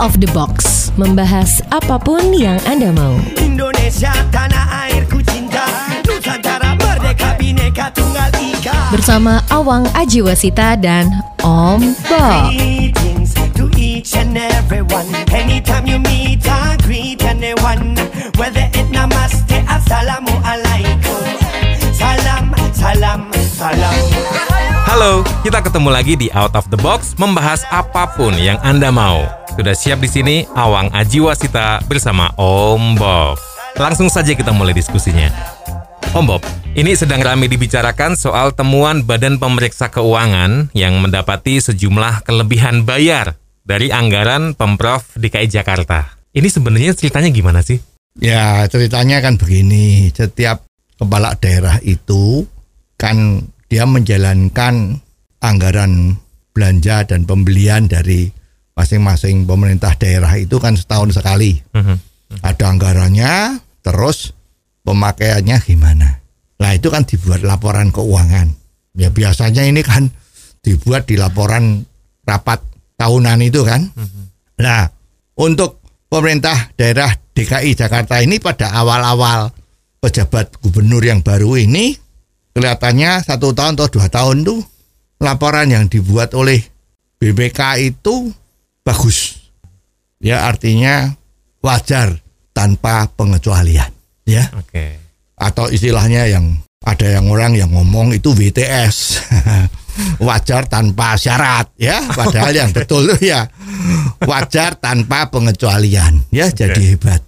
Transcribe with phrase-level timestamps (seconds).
[0.00, 3.20] of the box, membahas apa pun yang Anda mau.
[3.36, 5.68] Indonesia tanah airku cinta
[6.08, 11.12] Nusantara merdeka bineka tunggal ika Bersama Awang Ajiwasita dan
[11.44, 12.48] Om Bob.
[12.56, 18.00] Greetings to each and everyone Anytime you meet I greet anyone
[18.40, 21.20] Whether it namaste assalamu alaikum
[21.92, 23.96] Salam, salam, salam
[24.90, 29.39] Halo, kita ketemu lagi di Out of the Box membahas apa pun yang Anda mau.
[29.58, 33.36] Sudah siap di sini Awang Ajiwasita bersama Om Bob.
[33.74, 35.26] Langsung saja kita mulai diskusinya.
[36.14, 36.42] Om Bob,
[36.78, 43.90] ini sedang ramai dibicarakan soal temuan Badan Pemeriksa Keuangan yang mendapati sejumlah kelebihan bayar dari
[43.90, 46.18] anggaran Pemprov DKI Jakarta.
[46.30, 47.78] Ini sebenarnya ceritanya gimana sih?
[48.18, 50.66] Ya ceritanya kan begini, setiap
[50.98, 52.46] kepala daerah itu
[52.98, 54.98] kan dia menjalankan
[55.42, 56.18] anggaran
[56.50, 58.39] belanja dan pembelian dari
[58.80, 61.60] masing-masing pemerintah daerah itu kan setahun sekali.
[61.76, 61.96] Mhm.
[62.40, 64.32] Ada anggarannya, terus
[64.88, 66.24] pemakaiannya gimana.
[66.56, 68.48] Nah itu kan dibuat laporan keuangan.
[68.96, 70.08] Ya biasanya ini kan
[70.64, 71.84] dibuat di laporan
[72.24, 72.64] rapat
[72.96, 73.92] tahunan itu kan.
[74.60, 74.88] Nah
[75.36, 79.52] untuk pemerintah daerah DKI Jakarta ini pada awal-awal
[80.00, 81.96] pejabat gubernur yang baru ini
[82.56, 84.60] kelihatannya satu tahun atau dua tahun tuh
[85.20, 86.60] laporan yang dibuat oleh
[87.20, 88.32] BPK itu
[88.84, 89.50] bagus.
[90.20, 91.16] Ya artinya
[91.64, 92.20] wajar
[92.52, 93.92] tanpa pengecualian.
[94.28, 94.46] Ya.
[94.54, 95.00] Oke.
[95.40, 99.24] atau istilahnya yang ada yang orang yang ngomong itu WTS
[100.28, 102.04] wajar tanpa syarat ya.
[102.12, 103.48] Padahal yang betul tuh ya.
[104.20, 106.52] Wajar tanpa pengecualian ya.
[106.52, 107.24] Jadi hebat.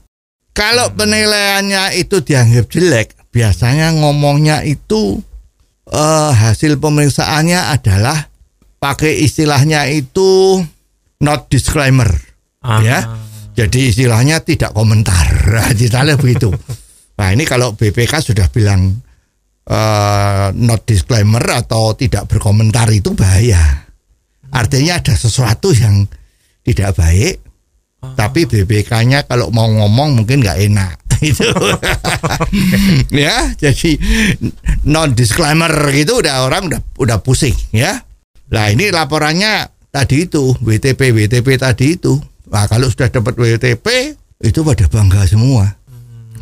[0.53, 5.25] Kalau penilaiannya itu dianggap jelek biasanya ngomongnya itu
[5.89, 8.29] eh, hasil pemeriksaannya adalah
[8.77, 10.61] pakai istilahnya itu
[11.23, 12.11] not disclaimer.
[12.63, 12.83] Ah.
[12.83, 12.99] ya.
[13.53, 15.29] Jadi istilahnya tidak komentar.
[15.73, 16.51] Istilahnya begitu.
[17.21, 18.97] Nah ini kalau BPK sudah bilang
[19.69, 23.87] eh, not disclaimer atau tidak berkomentar itu bahaya.
[24.53, 26.05] Artinya ada sesuatu yang
[26.65, 27.53] tidak baik
[28.03, 30.97] tapi BPK-nya kalau mau ngomong mungkin nggak enak.
[31.23, 31.47] Itu
[33.15, 33.95] ya jadi
[34.91, 38.03] non disclaimer gitu udah orang udah udah pusing ya.
[38.51, 42.17] Nah ini laporannya tadi itu WTP WTP tadi itu.
[42.49, 45.69] Nah kalau sudah dapat WTP itu pada bangga semua.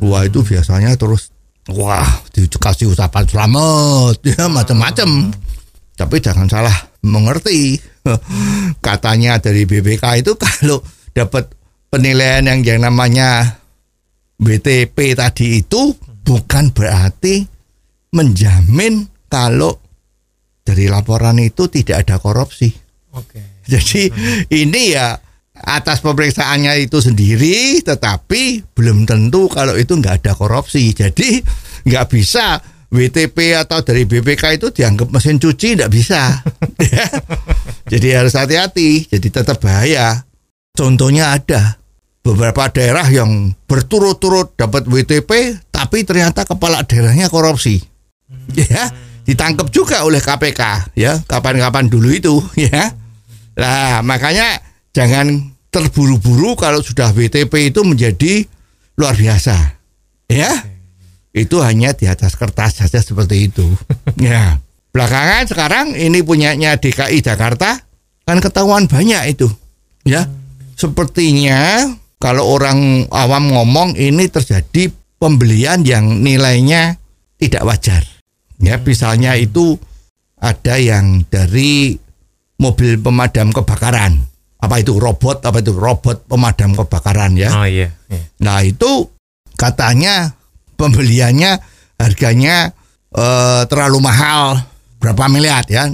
[0.00, 1.34] Wah itu biasanya terus
[1.68, 5.34] wah dikasih ucapan selamat ya macam-macam.
[5.98, 6.72] Tapi jangan salah
[7.04, 7.76] mengerti.
[8.86, 10.80] Katanya dari BPK itu kalau
[11.12, 11.52] dapat
[11.92, 13.60] penilaian yang yang namanya
[14.40, 15.92] WTP tadi itu
[16.24, 17.44] bukan berarti
[18.16, 19.76] menjamin kalau
[20.64, 22.72] dari laporan itu tidak ada korupsi.
[23.14, 23.42] Oke.
[23.66, 24.10] Jadi
[24.54, 25.18] ini ya
[25.60, 30.94] atas pemeriksaannya itu sendiri, tetapi belum tentu kalau itu nggak ada korupsi.
[30.96, 31.42] Jadi
[31.86, 32.60] nggak bisa
[32.90, 36.22] WTP atau dari BPK itu dianggap mesin cuci nggak bisa.
[36.80, 37.06] Ya.
[37.86, 39.04] Jadi harus hati-hati.
[39.04, 40.24] Jadi tetap bahaya.
[40.72, 41.76] Contohnya ada
[42.24, 47.84] beberapa daerah yang berturut-turut dapat WTP, tapi ternyata kepala daerahnya korupsi.
[48.56, 48.88] Ya,
[49.28, 52.96] ditangkap juga oleh KPK ya kapan-kapan dulu itu ya.
[53.60, 54.56] Nah, makanya
[54.96, 58.48] jangan terburu-buru kalau sudah WTP itu menjadi
[58.96, 59.76] luar biasa.
[60.32, 60.48] Ya.
[61.30, 63.68] Itu hanya di atas kertas saja seperti itu.
[64.16, 64.56] ya.
[64.90, 67.78] Belakangan sekarang ini punyanya DKI Jakarta
[68.24, 69.46] kan ketahuan banyak itu.
[70.08, 70.26] Ya.
[70.74, 71.84] Sepertinya
[72.16, 74.88] kalau orang awam ngomong ini terjadi
[75.20, 76.96] pembelian yang nilainya
[77.36, 78.02] tidak wajar.
[78.60, 79.76] Ya, misalnya itu
[80.40, 81.96] ada yang dari
[82.60, 84.20] mobil pemadam kebakaran.
[84.60, 85.40] Apa itu robot?
[85.40, 87.48] Apa itu robot pemadam kebakaran ya?
[87.56, 87.88] Oh iya.
[88.12, 88.22] iya.
[88.44, 89.08] Nah itu
[89.56, 90.36] katanya
[90.76, 91.56] pembeliannya
[91.96, 92.76] harganya
[93.16, 94.60] eh, terlalu mahal
[95.00, 95.88] berapa miliar ya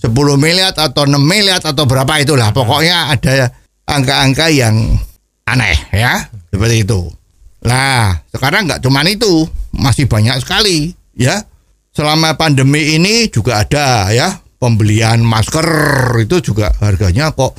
[0.00, 3.52] 10 miliar atau 6 miliar atau berapa itulah pokoknya ada
[3.84, 4.76] angka-angka yang
[5.44, 7.08] aneh ya seperti itu.
[7.64, 9.44] Nah sekarang nggak cuman itu
[9.76, 11.44] masih banyak sekali ya
[11.92, 15.68] selama pandemi ini juga ada ya pembelian masker
[16.20, 17.56] itu juga harganya kok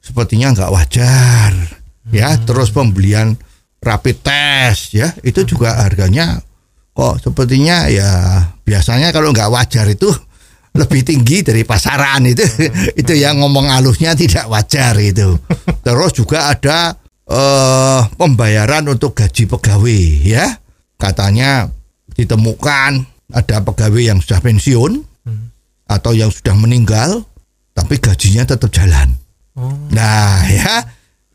[0.00, 1.52] sepertinya nggak wajar.
[2.10, 3.38] Ya terus pembelian
[3.80, 6.42] rapid test ya itu juga harganya
[6.90, 10.10] kok sepertinya ya biasanya kalau nggak wajar itu
[10.80, 12.46] lebih tinggi dari pasaran itu.
[13.00, 15.34] Itu yang ngomong halusnya tidak wajar itu.
[15.86, 16.94] Terus juga ada
[17.26, 20.46] eh, pembayaran untuk gaji pegawai ya.
[20.94, 21.66] Katanya
[22.14, 23.02] ditemukan
[23.34, 25.09] ada pegawai yang sudah pensiun
[25.90, 27.26] atau yang sudah meninggal
[27.74, 29.18] tapi gajinya tetap jalan.
[29.90, 30.86] Nah ya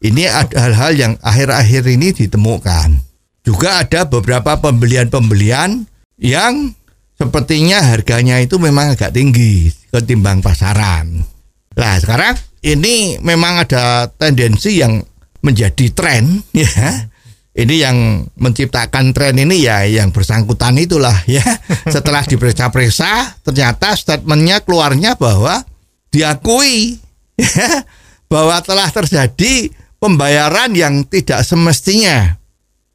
[0.05, 2.93] Ini ada hal-hal yang akhir-akhir ini ditemukan.
[3.41, 5.81] Juga ada beberapa pembelian-pembelian
[6.21, 6.77] yang
[7.17, 11.25] sepertinya harganya itu memang agak tinggi ketimbang pasaran.
[11.73, 15.01] Nah sekarang ini memang ada tendensi yang
[15.41, 17.09] menjadi tren ya.
[17.55, 21.43] Ini yang menciptakan tren ini ya yang bersangkutan itulah ya.
[21.95, 25.63] Setelah diperiksa-periksa ternyata statementnya keluarnya bahwa
[26.11, 26.99] diakui
[27.39, 27.87] ya,
[28.27, 29.71] bahwa telah terjadi
[30.03, 32.35] pembayaran yang tidak semestinya.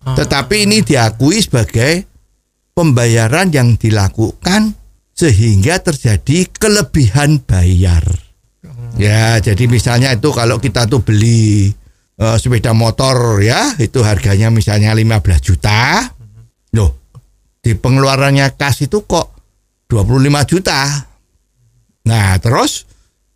[0.01, 2.05] Tetapi ini diakui sebagai
[2.77, 4.77] pembayaran yang dilakukan
[5.13, 8.05] sehingga terjadi kelebihan bayar.
[8.97, 11.73] Ya, jadi misalnya itu kalau kita tuh beli
[12.21, 16.05] uh, sepeda motor ya, itu harganya misalnya 15 juta.
[16.77, 17.17] Loh,
[17.65, 19.33] di pengeluarannya kas itu kok
[19.89, 20.81] 25 juta.
[22.07, 22.87] Nah, terus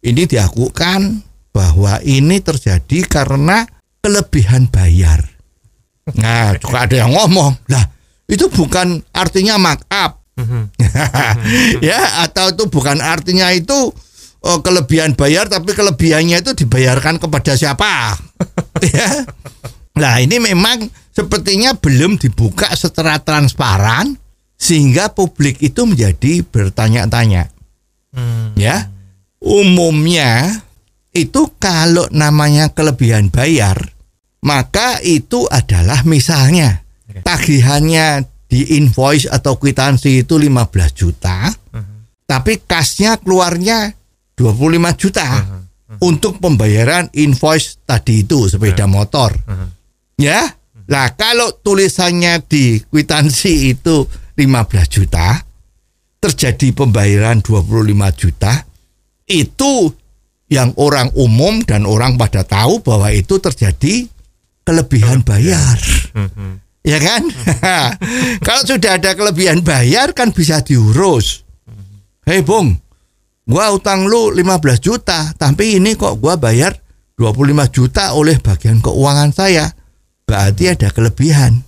[0.05, 3.65] ini diakukan bahwa ini terjadi karena
[4.05, 5.25] kelebihan bayar.
[6.21, 7.85] Nah, juga ada yang ngomong, lah
[8.29, 10.21] itu bukan artinya mark up.
[11.89, 13.95] ya, atau itu bukan artinya itu
[14.45, 18.15] oh, kelebihan bayar tapi kelebihannya itu dibayarkan kepada siapa?
[18.95, 19.09] ya.
[19.97, 24.15] Nah, ini memang sepertinya belum dibuka secara transparan
[24.55, 27.51] sehingga publik itu menjadi bertanya-tanya.
[28.55, 28.93] Ya.
[29.43, 30.63] Umumnya
[31.15, 33.95] itu kalau namanya kelebihan bayar
[34.45, 36.83] maka itu adalah misalnya
[37.23, 40.51] tagihannya di invoice atau kwitansi itu 15
[40.93, 41.49] juta
[42.27, 43.95] tapi kasnya keluarnya
[44.35, 45.27] 25 juta
[46.03, 49.35] untuk pembayaran invoice tadi itu sepeda motor.
[50.19, 50.43] Ya?
[50.85, 54.05] Lah kalau tulisannya di kwitansi itu
[54.37, 54.45] 15
[54.91, 55.41] juta
[56.21, 58.53] terjadi pembayaran 25 juta
[59.25, 59.93] itu
[60.53, 64.05] yang orang umum dan orang pada tahu bahwa itu terjadi
[64.65, 65.81] kelebihan bayar.
[66.85, 67.25] Ya kan?
[68.47, 71.45] Kalau sudah ada kelebihan bayar kan bisa diurus.
[72.29, 72.77] Hei Bung,
[73.45, 76.75] gua utang lu 15 juta, tapi ini kok gua bayar
[77.15, 79.71] 25 juta oleh bagian keuangan saya.
[80.25, 81.63] Berarti ada kelebihan.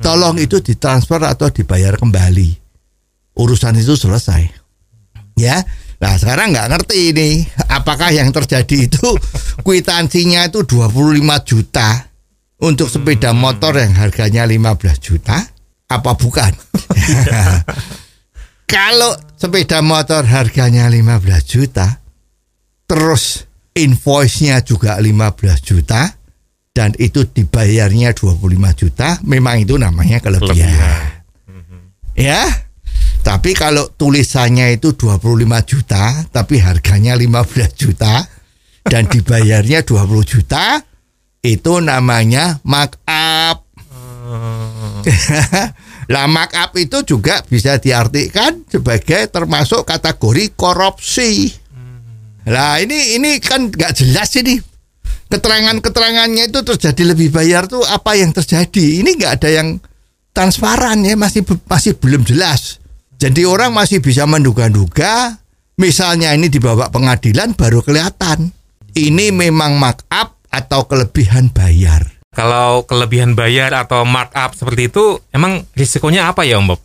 [0.00, 2.56] Tolong itu ditransfer atau dibayar kembali.
[3.36, 4.42] Urusan itu selesai.
[5.36, 5.62] Ya.
[6.00, 9.08] Nah sekarang nggak ngerti ini apakah yang terjadi itu
[9.66, 12.08] kwitansinya itu 25 juta
[12.64, 15.44] untuk sepeda motor yang harganya 15 juta
[15.92, 16.52] apa bukan?
[18.70, 21.98] Kalau sepeda motor harganya 15 juta
[22.86, 26.06] terus invoice-nya juga 15 juta
[26.70, 28.46] dan itu dibayarnya 25
[28.78, 31.18] juta memang itu namanya kelebihan.
[32.14, 32.46] Ya,
[33.26, 35.24] tapi kalau tulisannya itu 25
[35.66, 38.26] juta, tapi harganya 15 juta
[38.84, 40.80] dan dibayarnya 20 juta,
[41.42, 43.66] itu namanya markup.
[46.10, 51.54] lah markup itu juga bisa diartikan sebagai termasuk kategori korupsi.
[52.50, 54.58] Lah ini ini kan nggak jelas ini.
[55.30, 59.06] Keterangan-keterangannya itu terjadi lebih bayar tuh apa yang terjadi?
[59.06, 59.78] Ini nggak ada yang
[60.34, 62.82] transparan ya masih masih belum jelas.
[63.14, 65.38] Jadi orang masih bisa menduga-duga,
[65.78, 68.50] misalnya ini dibawa pengadilan baru kelihatan.
[68.90, 72.19] Ini memang markup atau kelebihan bayar.
[72.30, 76.80] Kalau kelebihan bayar atau markup seperti itu, emang risikonya apa ya Om Bob?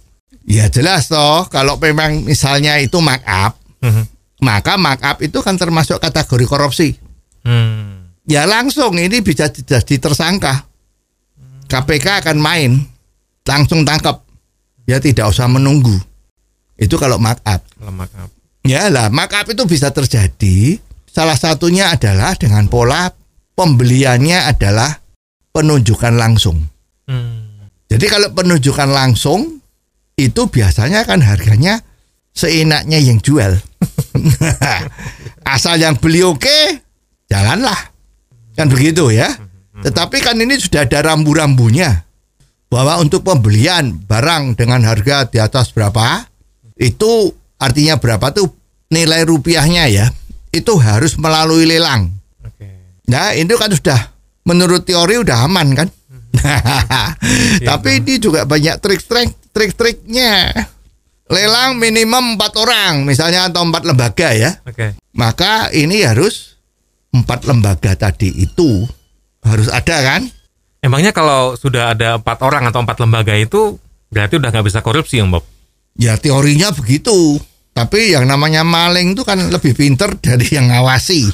[0.46, 3.58] Ya jelas toh, kalau memang misalnya itu markup,
[4.42, 6.98] maka markup itu kan termasuk kategori korupsi.
[7.46, 8.10] Hmm.
[8.26, 10.66] Ya langsung ini bisa jadi tersangka.
[11.70, 12.82] KPK akan main,
[13.46, 14.26] langsung tangkap.
[14.90, 15.94] Ya tidak usah menunggu.
[16.78, 17.62] Itu kalau markup.
[17.62, 18.30] Kalau markup.
[18.66, 20.82] Ya lah, markup itu bisa terjadi.
[21.06, 23.14] Salah satunya adalah dengan pola
[23.54, 25.05] pembeliannya adalah
[25.56, 26.68] penunjukan langsung.
[27.08, 27.72] Hmm.
[27.88, 29.64] Jadi kalau penunjukan langsung
[30.20, 31.80] itu biasanya kan harganya
[32.36, 33.56] seenaknya yang jual.
[35.56, 36.84] Asal yang beli oke,
[37.32, 37.96] jalanlah.
[38.60, 39.32] Kan begitu ya.
[39.80, 42.04] Tetapi kan ini sudah ada rambu-rambunya
[42.72, 46.28] bahwa untuk pembelian barang dengan harga di atas berapa
[46.76, 48.52] itu artinya berapa tuh
[48.92, 50.08] nilai rupiahnya ya
[50.52, 52.08] itu harus melalui lelang.
[52.44, 53.00] Oke.
[53.12, 54.15] Nah itu kan sudah
[54.46, 55.88] menurut teori udah aman kan.
[57.70, 60.54] Tapi ini juga banyak trik-trik trik-triknya.
[61.26, 64.62] Lelang minimum empat orang misalnya atau empat lembaga ya.
[64.62, 64.94] Oke.
[65.18, 66.62] Maka ini harus
[67.10, 68.86] empat lembaga tadi itu
[69.42, 70.22] harus ada kan.
[70.86, 73.82] Emangnya kalau sudah ada empat orang atau empat lembaga itu
[74.14, 75.44] berarti udah nggak bisa korupsi Om Bob?
[75.98, 77.42] Ya teorinya begitu.
[77.76, 81.28] Tapi yang namanya maling itu kan lebih pinter dari yang ngawasi.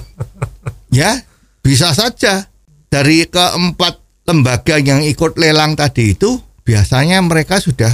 [0.98, 1.22] ya,
[1.68, 2.48] bisa saja
[2.88, 7.92] dari keempat lembaga yang ikut lelang tadi itu biasanya mereka sudah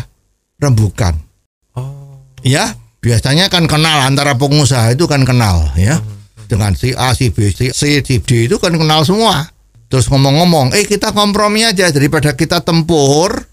[0.63, 1.19] rembukan.
[1.75, 2.23] Oh.
[2.47, 5.99] Ya, biasanya kan kenal antara pengusaha itu kan kenal ya.
[6.47, 9.51] Dengan si A, si B, si C, si D itu kan kenal semua.
[9.91, 13.51] Terus ngomong-ngomong, eh kita kompromi aja daripada kita tempur.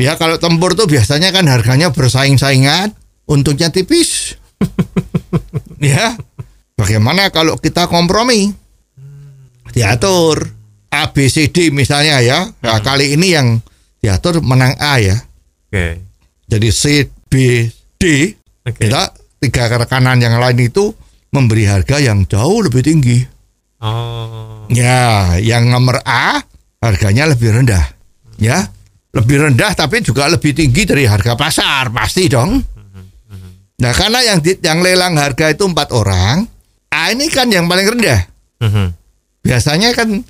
[0.00, 2.96] Ya kalau tempur tuh biasanya kan harganya bersaing-saingan,
[3.28, 4.40] untungnya tipis.
[5.84, 6.16] ya,
[6.80, 8.59] bagaimana kalau kita kompromi?
[9.72, 10.36] Diatur
[10.90, 12.50] A, B, C, D misalnya ya.
[12.62, 13.62] Nah, kali ini yang
[14.02, 15.16] diatur menang A ya.
[15.70, 16.02] Oke.
[16.50, 17.32] Jadi C, B,
[17.94, 18.02] D
[18.66, 18.90] Oke.
[18.90, 20.90] kita tiga rekanan yang lain itu
[21.30, 23.22] memberi harga yang jauh lebih tinggi.
[23.80, 24.66] Oh.
[24.68, 26.42] Ya, yang nomor A
[26.82, 27.86] harganya lebih rendah.
[28.40, 28.66] Ya,
[29.14, 32.58] lebih rendah tapi juga lebih tinggi dari harga pasar pasti dong.
[33.80, 36.44] Nah, karena yang di- yang lelang harga itu empat orang,
[36.92, 38.20] A ini kan yang paling rendah.
[39.40, 40.20] Biasanya kan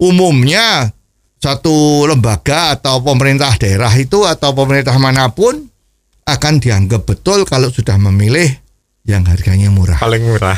[0.00, 0.90] umumnya
[1.38, 5.68] satu lembaga atau pemerintah daerah itu atau pemerintah mana pun
[6.24, 8.48] akan dianggap betul kalau sudah memilih
[9.04, 10.00] yang harganya murah.
[10.00, 10.56] Paling murah.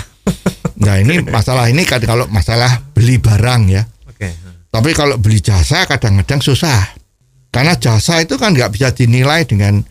[0.78, 3.82] Nah ini masalah ini kan kalau masalah beli barang ya.
[4.06, 4.30] Oke.
[4.70, 6.94] Tapi kalau beli jasa kadang-kadang susah.
[7.50, 9.82] Karena jasa itu kan nggak bisa dinilai dengan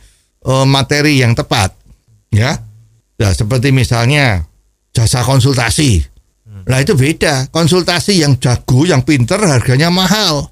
[0.47, 1.75] eh, materi yang tepat.
[2.31, 2.55] Ya.
[3.15, 4.43] Nah, seperti misalnya
[4.95, 6.14] jasa konsultasi.
[6.65, 7.49] Nah itu beda.
[7.53, 10.49] Konsultasi yang jago, yang pinter harganya mahal.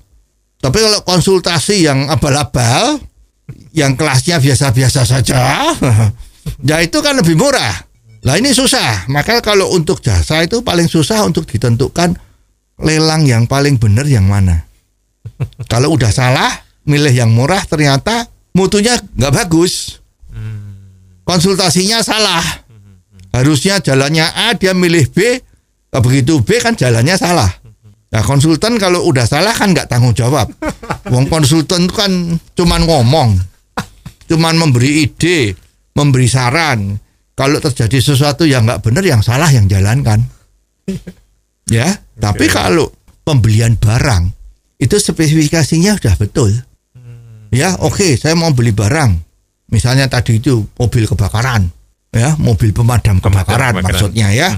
[0.63, 3.01] Tapi kalau konsultasi yang abal-abal,
[3.75, 5.35] yang kelasnya biasa-biasa saja,
[6.69, 7.83] ya itu kan lebih murah.
[8.23, 9.11] Lah ini susah.
[9.11, 12.15] Maka kalau untuk jasa itu paling susah untuk ditentukan
[12.79, 14.63] lelang yang paling benar yang mana.
[15.67, 19.99] Kalau udah salah, milih yang murah ternyata mutunya nggak bagus.
[21.23, 22.43] Konsultasinya salah.
[23.33, 25.41] Harusnya jalannya A, dia milih B.
[25.93, 27.51] Begitu B kan jalannya salah.
[28.13, 30.49] Nah konsultan kalau udah salah kan nggak tanggung jawab.
[31.09, 32.11] Wong konsultan itu kan
[32.53, 33.29] cuman ngomong,
[34.29, 35.57] cuman memberi ide,
[35.97, 36.97] memberi saran.
[37.33, 40.21] Kalau terjadi sesuatu yang nggak benar, yang salah yang jalankan.
[41.65, 41.89] Ya,
[42.21, 42.93] tapi kalau
[43.25, 44.29] pembelian barang
[44.77, 46.53] itu spesifikasinya sudah betul.
[47.49, 49.17] Ya, oke, saya mau beli barang.
[49.73, 51.73] Misalnya tadi itu mobil kebakaran,
[52.13, 53.85] ya, mobil pemadam kebakaran, kebakaran.
[53.89, 54.53] maksudnya ya.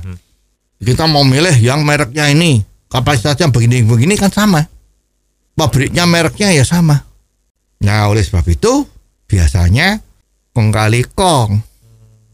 [0.82, 2.60] Kita mau milih yang mereknya ini,
[2.92, 4.62] kapasitasnya begini-begini kan sama.
[5.56, 7.00] Pabriknya mereknya ya sama.
[7.86, 8.84] Nah, oleh sebab itu
[9.26, 10.00] biasanya
[10.52, 11.64] kong kali kong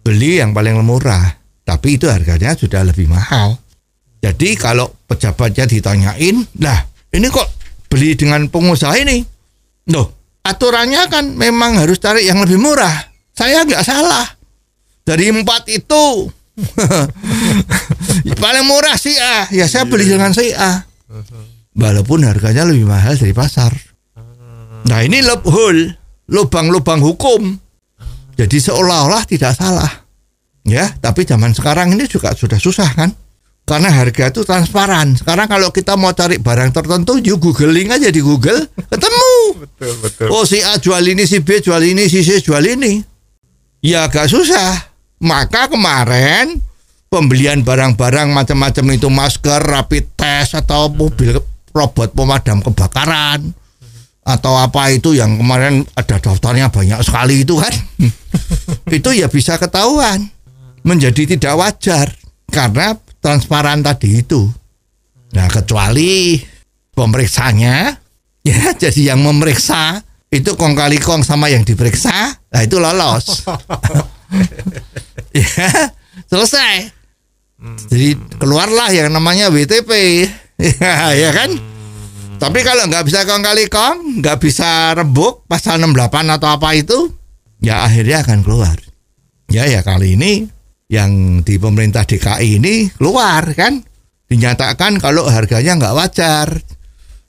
[0.01, 3.61] beli yang paling murah, tapi itu harganya sudah lebih mahal.
[4.21, 6.79] Jadi kalau pejabatnya ditanyain, lah
[7.13, 7.49] ini kok
[7.89, 9.21] beli dengan pengusaha ini?
[9.89, 12.93] Loh, aturannya kan memang harus cari yang lebih murah.
[13.33, 14.25] Saya nggak salah.
[15.01, 16.29] Dari empat itu
[18.43, 20.83] paling murah si A, ya saya beli dengan si A.
[21.71, 23.71] Walaupun harganya lebih mahal dari pasar.
[24.87, 25.95] Nah ini loophole,
[26.27, 27.55] lubang-lubang hukum.
[28.35, 29.89] Jadi seolah-olah tidak salah.
[30.61, 33.09] Ya, tapi zaman sekarang ini juga sudah susah kan?
[33.65, 35.15] Karena harga itu transparan.
[35.15, 39.31] Sekarang kalau kita mau cari barang tertentu, you googling aja di Google, ketemu.
[39.63, 40.27] Betul, betul.
[40.33, 42.99] Oh si A jual ini, si B jual ini, si C jual ini.
[43.81, 44.90] Ya agak susah.
[45.21, 46.57] Maka kemarin
[47.13, 51.37] pembelian barang-barang macam-macam itu masker, rapid test atau mobil
[51.71, 53.53] robot pemadam kebakaran
[54.21, 57.73] atau apa itu yang kemarin ada daftarnya banyak sekali itu kan.
[58.97, 60.25] itu ya bisa ketahuan
[60.81, 62.07] menjadi tidak wajar
[62.49, 64.49] karena transparan tadi itu.
[65.37, 66.41] Nah, kecuali
[66.97, 67.93] pemeriksanya
[68.49, 70.01] ya jadi yang memeriksa
[70.31, 73.43] itu kong kali kong sama yang diperiksa, nah itu lolos.
[75.35, 75.69] ya,
[76.31, 76.91] selesai.
[77.91, 79.91] Jadi keluarlah yang namanya WTP.
[80.81, 81.53] ya, ya kan?
[82.41, 87.13] Tapi kalau nggak bisa kong kali kong, nggak bisa rebuk pasal 68 atau apa itu,
[87.61, 88.73] ya akhirnya akan keluar.
[89.53, 90.49] Ya ya kali ini
[90.89, 93.85] yang di pemerintah DKI ini keluar kan,
[94.25, 96.49] dinyatakan kalau harganya nggak wajar.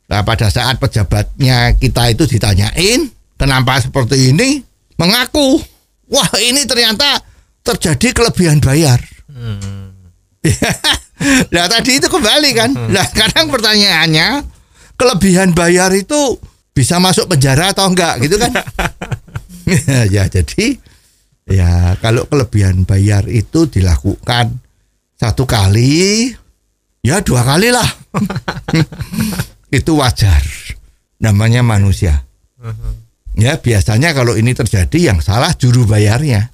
[0.08, 4.64] Nah pada saat pejabatnya kita itu ditanyain kenapa seperti ini,
[4.96, 5.60] mengaku
[6.08, 7.20] wah ini ternyata
[7.62, 8.98] terjadi kelebihan bayar.
[11.54, 12.70] nah tadi itu kembali kan.
[12.74, 14.42] Nah sekarang pertanyaannya
[14.98, 16.38] kelebihan bayar itu
[16.74, 18.52] bisa masuk penjara atau enggak gitu kan?
[20.14, 20.78] ya jadi
[21.46, 24.58] ya kalau kelebihan bayar itu dilakukan
[25.14, 26.34] satu kali
[27.06, 27.86] ya dua kali lah.
[29.72, 30.44] Itu wajar.
[31.16, 32.28] Namanya manusia.
[33.32, 36.52] Ya biasanya kalau ini terjadi yang salah juru bayarnya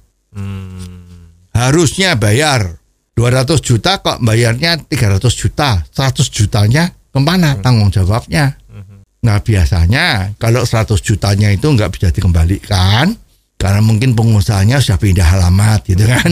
[1.67, 2.79] harusnya bayar
[3.19, 8.55] 200 juta kok bayarnya 300 juta 100 jutanya ke mana tanggung jawabnya?
[9.19, 13.11] Nah biasanya kalau 100 jutanya itu nggak bisa dikembalikan
[13.59, 16.31] karena mungkin pengusahanya sudah pindah alamat gitu kan,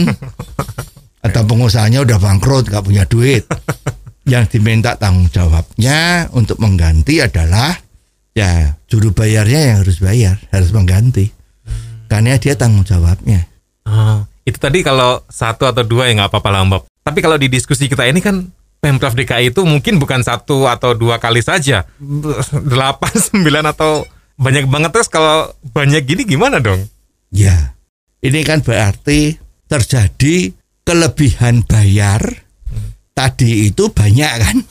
[1.28, 3.44] atau pengusahanya udah bangkrut nggak punya duit.
[4.24, 7.76] Yang diminta tanggung jawabnya untuk mengganti adalah
[8.32, 11.32] ya juru bayarnya yang harus bayar, harus mengganti.
[12.08, 13.44] Karena dia tanggung jawabnya.
[13.88, 16.82] Ah, itu tadi kalau satu atau dua ya nggak apa-apa lah Mbak.
[17.04, 21.20] Tapi kalau di diskusi kita ini kan Pemprov DKI itu mungkin bukan satu atau dua
[21.20, 21.84] kali saja.
[22.64, 24.06] Delapan, sembilan atau
[24.38, 26.86] banyak banget terus kalau banyak gini gimana dong?
[27.34, 27.74] Ya,
[28.22, 29.36] ini kan berarti
[29.66, 30.54] terjadi
[30.86, 32.22] kelebihan bayar
[33.12, 34.56] tadi itu banyak kan?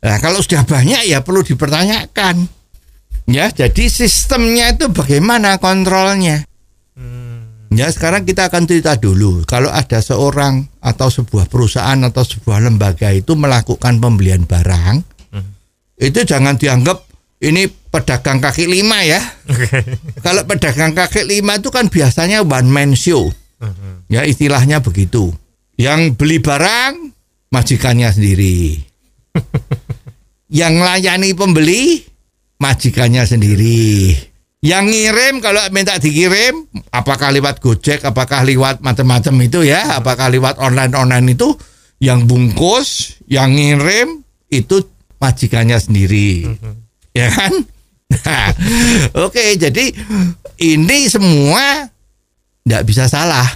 [0.00, 2.48] Nah, kalau sudah banyak ya perlu dipertanyakan.
[3.28, 6.40] Ya, jadi sistemnya itu bagaimana kontrolnya?
[7.70, 9.46] Ya, sekarang kita akan cerita dulu.
[9.46, 15.06] Kalau ada seorang atau sebuah perusahaan atau sebuah lembaga itu melakukan pembelian barang,
[16.00, 17.06] itu jangan dianggap
[17.40, 19.20] ini pedagang kaki lima ya.
[20.24, 23.28] Kalau pedagang kaki lima itu kan biasanya one man show.
[24.10, 25.30] Ya istilahnya begitu.
[25.76, 27.12] Yang beli barang
[27.52, 28.80] majikannya sendiri.
[30.60, 32.02] Yang layani pembeli
[32.58, 34.12] majikannya sendiri.
[34.60, 40.60] Yang ngirim kalau minta dikirim apakah lewat Gojek, apakah lewat macam-macam itu ya, apakah lewat
[40.60, 41.56] online-online itu
[41.96, 44.20] yang bungkus, yang ngirim
[44.52, 44.84] itu
[45.16, 46.44] majikannya sendiri.
[47.16, 47.52] Ya kan?
[48.12, 48.52] Nah,
[49.24, 49.96] Oke, jadi
[50.60, 51.88] ini semua
[52.60, 53.48] tidak bisa salah.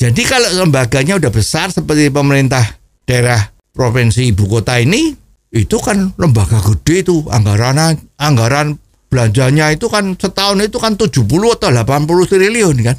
[0.00, 2.64] Jadi kalau lembaganya udah besar seperti pemerintah
[3.06, 3.38] daerah
[3.70, 5.14] provinsi ibu kota ini,
[5.54, 8.81] itu kan lembaga gede itu anggaran anggaran
[9.12, 12.96] belanjanya itu kan setahun itu kan 70 atau 80 triliun kan.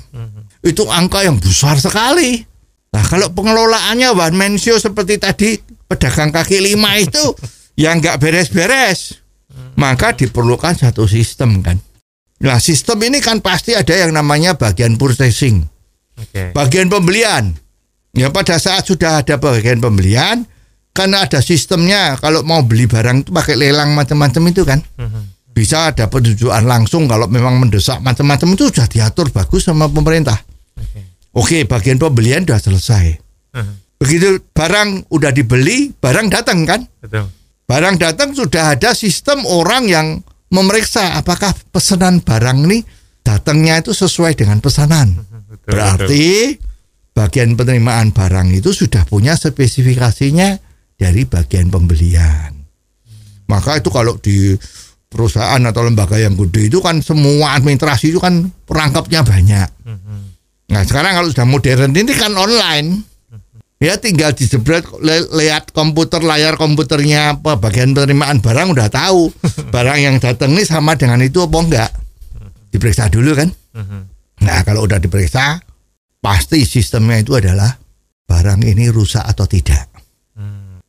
[0.62, 2.46] Itu angka yang besar sekali.
[2.94, 5.58] Nah, kalau pengelolaannya one man show seperti tadi
[5.90, 7.34] pedagang kaki lima itu
[7.84, 9.18] yang nggak beres-beres,
[9.74, 11.82] maka diperlukan satu sistem kan.
[12.46, 15.66] Nah, sistem ini kan pasti ada yang namanya bagian purchasing
[16.22, 16.54] Oke.
[16.54, 17.58] bagian pembelian.
[18.14, 20.46] Ya pada saat sudah ada bagian pembelian,
[20.94, 22.14] karena ada sistemnya.
[22.22, 24.80] Kalau mau beli barang itu pakai lelang macam-macam itu kan,
[25.54, 27.06] bisa ada penunjukan langsung.
[27.06, 30.42] Kalau memang mendesak macam-macam itu sudah diatur bagus sama pemerintah.
[31.34, 33.06] Oke, bagian pembelian sudah selesai.
[34.02, 36.82] Begitu barang udah dibeli, barang datang kan?
[37.00, 37.30] Betul.
[37.64, 40.08] Barang datang sudah ada sistem orang yang
[40.52, 42.84] memeriksa apakah pesanan barang ini
[43.24, 45.16] datangnya itu sesuai dengan pesanan.
[45.16, 46.60] Betul, Berarti
[47.16, 50.60] bagian penerimaan barang itu sudah punya spesifikasinya
[51.00, 52.52] dari bagian pembelian.
[53.48, 54.52] Maka itu kalau di
[55.14, 59.70] perusahaan atau lembaga yang gede itu kan semua administrasi itu kan perangkapnya banyak.
[60.74, 63.06] Nah sekarang kalau sudah modern ini kan online.
[63.84, 64.88] Ya tinggal dijebret
[65.36, 69.28] lihat komputer layar komputernya apa bagian penerimaan barang udah tahu
[69.76, 71.92] barang yang datang ini sama dengan itu apa enggak.
[72.72, 73.52] Diperiksa dulu kan.
[74.42, 75.60] Nah kalau udah diperiksa
[76.24, 77.76] pasti sistemnya itu adalah
[78.24, 79.92] barang ini rusak atau tidak.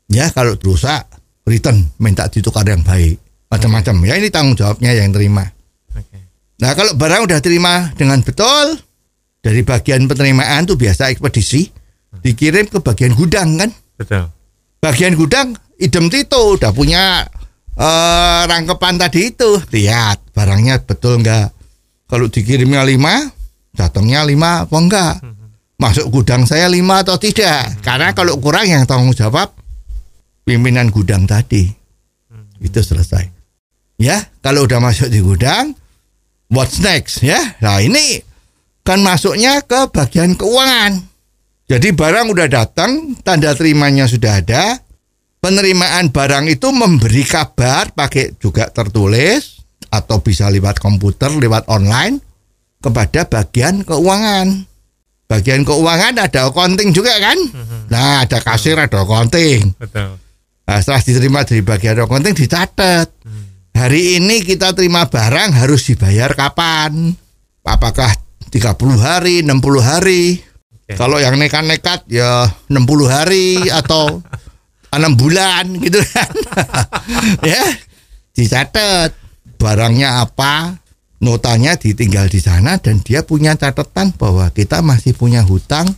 [0.06, 1.10] Ya kalau rusak
[1.44, 3.23] return minta ditukar yang baik
[3.54, 3.94] macam-macam.
[4.02, 5.46] Ya ini tanggung jawabnya yang terima.
[5.94, 6.18] Oke.
[6.58, 8.74] Nah kalau barang udah terima dengan betul
[9.38, 11.70] dari bagian penerimaan tuh biasa ekspedisi
[12.18, 13.70] dikirim ke bagian gudang kan.
[13.94, 14.26] Betul.
[14.82, 17.22] Bagian gudang idem tito udah punya
[17.78, 21.54] eh, rangkepan tadi itu lihat barangnya betul enggak.
[22.04, 23.26] Kalau dikirimnya lima,
[23.72, 25.14] datangnya lima apa enggak?
[25.74, 27.82] Masuk gudang saya lima atau tidak?
[27.82, 29.50] Karena kalau kurang yang tanggung jawab
[30.46, 31.66] pimpinan gudang tadi
[32.62, 33.34] itu selesai.
[33.94, 35.78] Ya, kalau udah masuk di gudang,
[36.50, 37.38] what's next ya?
[37.62, 38.18] Nah ini
[38.83, 40.98] kan masuknya ke bagian keuangan.
[41.64, 44.76] Jadi barang udah datang, tanda terimanya sudah ada,
[45.40, 52.20] penerimaan barang itu memberi kabar pakai juga tertulis atau bisa lewat komputer, lewat online
[52.85, 54.68] kepada bagian keuangan.
[55.24, 57.38] Bagian keuangan ada accounting juga kan?
[57.88, 59.72] Nah, ada kasir, ada accounting.
[59.80, 60.20] Betul.
[60.68, 63.09] Nah, setelah diterima dari bagian accounting dicatat.
[63.74, 67.10] Hari ini kita terima barang harus dibayar kapan?
[67.66, 68.06] Apakah
[68.46, 68.70] 30
[69.02, 69.50] hari, 60
[69.82, 70.38] hari?
[70.38, 70.94] Oke.
[70.94, 74.22] Kalau yang nekat-nekat ya 60 hari atau
[74.94, 76.30] 6 bulan gitu kan.
[77.50, 77.66] ya,
[78.38, 79.10] dicatat
[79.58, 80.78] barangnya apa,
[81.18, 85.90] notanya ditinggal di sana dan dia punya catatan bahwa kita masih punya hutang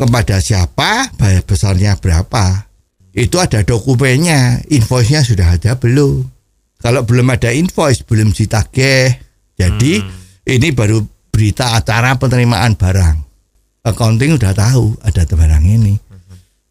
[0.00, 2.64] kepada siapa, bayar besarnya berapa.
[3.12, 6.37] Itu ada dokumennya, invoice-nya sudah ada belum?
[6.78, 9.10] Kalau belum ada invoice, belum ditagih.
[9.58, 9.98] Jadi
[10.46, 11.02] ini baru
[11.34, 13.16] berita acara penerimaan barang.
[13.82, 15.94] Accounting udah tahu ada barang ini.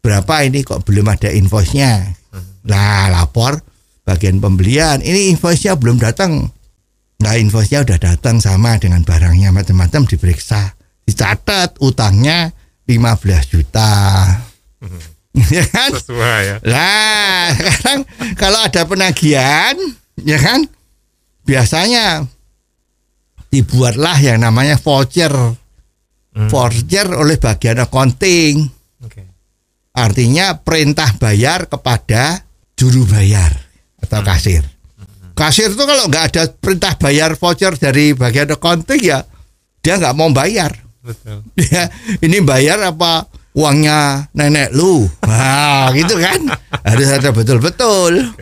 [0.00, 2.04] Berapa ini kok belum ada invoice-nya?
[2.64, 3.60] Nah, lapor
[4.08, 5.04] bagian pembelian.
[5.04, 6.48] Ini invoice-nya belum datang.
[7.18, 10.72] Nah, invoice-nya udah datang sama dengan barangnya macam-macam diperiksa.
[11.04, 12.52] Dicatat utangnya
[12.88, 13.90] 15 juta.
[15.54, 15.90] Ya kan?
[15.94, 16.56] Sesuai ya.
[16.66, 17.98] Lah, sekarang
[18.34, 19.74] kalau ada penagihan,
[20.20, 20.66] ya kan?
[21.48, 22.26] Biasanya
[23.48, 25.32] dibuatlah yang namanya voucher.
[26.38, 28.62] Voucher oleh bagian accounting.
[29.02, 29.26] Oke.
[29.90, 32.46] Artinya perintah bayar kepada
[32.78, 33.50] juru bayar
[33.98, 34.62] atau kasir.
[35.34, 39.18] Kasir itu kalau nggak ada perintah bayar voucher dari bagian accounting ya
[39.82, 40.74] dia nggak mau bayar.
[41.02, 41.42] Betul.
[41.72, 45.06] Ya, ini bayar apa uangnya nenek lu?
[45.24, 46.40] Nah, gitu kan.
[46.84, 48.34] Harus ada betul-betul.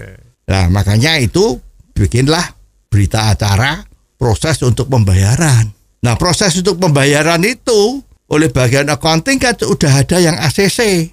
[0.47, 1.59] Nah, makanya itu
[1.95, 2.55] bikinlah
[2.91, 3.83] berita acara
[4.17, 5.69] proses untuk pembayaran.
[6.03, 11.11] Nah, proses untuk pembayaran itu oleh bagian accounting kan sudah ada yang ACC.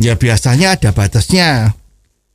[0.00, 1.78] Ya biasanya ada batasnya.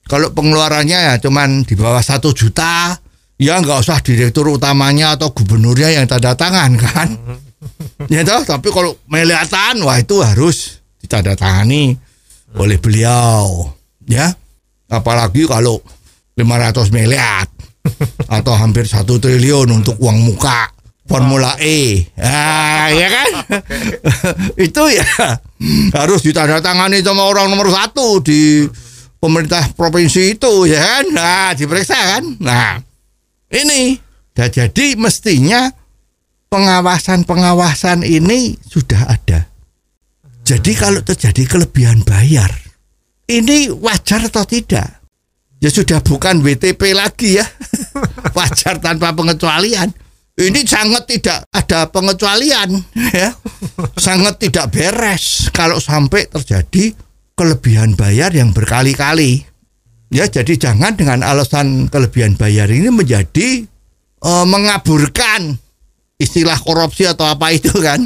[0.08, 2.96] Kalau pengeluarannya ya cuman di bawah satu juta,
[3.36, 7.08] ya nggak usah direktur utamanya atau gubernurnya yang tanda tangan kan.
[8.14, 11.98] Ya toh, tapi kalau melihatan wah itu harus ditandatangani
[12.58, 13.74] oleh beliau,
[14.06, 14.32] ya.
[14.88, 15.84] Apalagi kalau
[16.38, 17.44] 500 miliar
[18.28, 20.72] atau hampir satu triliun untuk uang muka
[21.08, 23.30] Formula E, ah, ya kan?
[24.68, 25.08] itu ya
[25.96, 28.68] harus ditandatangani sama orang nomor satu di
[29.16, 31.06] pemerintah provinsi itu, ya kan?
[31.16, 32.24] Nah, diperiksa kan?
[32.44, 32.84] Nah,
[33.56, 33.96] ini
[34.36, 35.72] dah jadi mestinya
[36.48, 39.48] pengawasan-pengawasan ini sudah ada.
[40.48, 42.48] Jadi kalau terjadi kelebihan bayar,
[43.28, 45.04] ini wajar atau tidak?
[45.60, 47.46] Ya sudah bukan WTP lagi ya.
[48.38, 49.92] wajar tanpa pengecualian.
[50.38, 53.34] Ini sangat tidak ada pengecualian ya.
[53.98, 56.94] Sangat tidak beres kalau sampai terjadi
[57.34, 59.44] kelebihan bayar yang berkali-kali.
[60.08, 63.68] Ya, jadi jangan dengan alasan kelebihan bayar ini menjadi
[64.24, 65.60] eh, mengaburkan
[66.18, 68.02] istilah korupsi atau apa itu kan.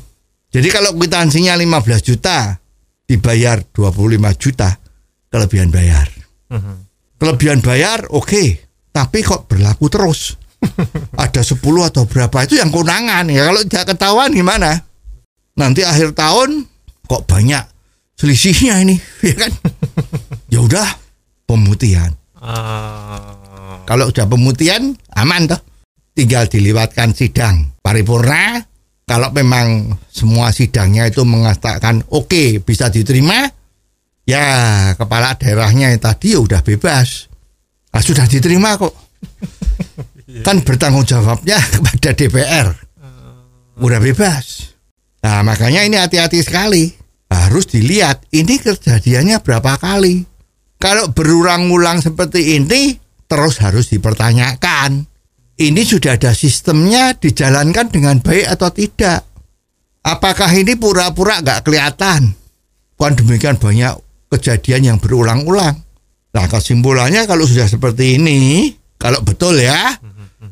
[0.54, 2.60] Jadi kalau kwitansinya 15 juta
[3.08, 4.68] dibayar 25 juta
[5.32, 6.06] kelebihan bayar.
[7.16, 8.60] Kelebihan bayar oke,
[8.92, 10.36] tapi kok berlaku terus.
[11.24, 14.84] Ada 10 atau berapa itu yang keunangan ya kalau tidak ketahuan gimana?
[15.56, 16.68] Nanti akhir tahun
[17.08, 17.64] kok banyak
[18.20, 18.96] selisihnya ini,
[19.28, 19.52] ya kan?
[20.52, 20.86] ya udah
[21.48, 22.12] pemutihan.
[22.42, 25.60] Ah, Kalau udah pemutihan aman toh.
[26.12, 28.60] Tinggal diliwatkan sidang paripurna.
[29.02, 33.50] Kalau memang semua sidangnya itu mengatakan oke bisa diterima,
[34.24, 34.46] ya
[34.94, 37.28] kepala daerahnya yang tadi ya udah bebas.
[37.92, 38.94] Ah, sudah diterima kok.
[40.46, 42.68] kan bertanggung jawabnya kepada DPR.
[43.82, 44.72] Udah bebas.
[45.22, 46.92] Nah makanya ini hati-hati sekali.
[47.32, 50.24] Harus dilihat ini kejadiannya berapa kali.
[50.76, 55.11] Kalau berulang-ulang seperti ini terus harus dipertanyakan.
[55.60, 59.20] Ini sudah ada sistemnya dijalankan dengan baik atau tidak.
[60.02, 62.32] Apakah ini pura-pura nggak kelihatan?
[62.96, 63.94] Kan demikian banyak
[64.32, 65.76] kejadian yang berulang-ulang.
[66.32, 69.92] Nah kesimpulannya kalau sudah seperti ini, kalau betul ya,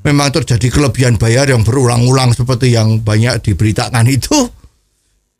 [0.04, 4.36] memang terjadi kelebihan bayar yang berulang-ulang seperti yang banyak diberitakan itu,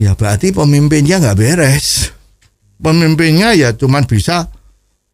[0.00, 2.14] ya berarti pemimpinnya nggak beres.
[2.80, 4.48] Pemimpinnya ya cuman bisa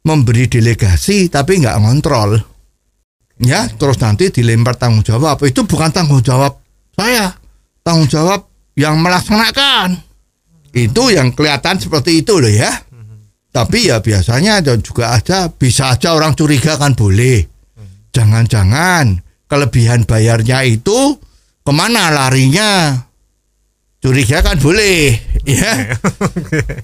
[0.07, 2.39] memberi delegasi tapi nggak ngontrol.
[3.37, 5.45] Ya, terus nanti dilempar tanggung jawab.
[5.45, 6.57] Itu bukan tanggung jawab
[6.97, 7.37] saya,
[7.85, 10.01] tanggung jawab yang melaksanakan.
[10.73, 12.73] Itu yang kelihatan seperti itu loh ya.
[13.53, 17.45] Tapi ya biasanya juga ada bisa aja orang curiga kan boleh.
[18.13, 21.17] Jangan-jangan kelebihan bayarnya itu
[21.65, 23.01] ke mana larinya?
[23.97, 25.17] Curiga kan boleh,
[25.49, 25.97] ya.